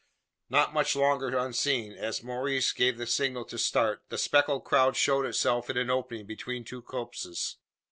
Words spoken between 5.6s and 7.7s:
in an opening between two copses.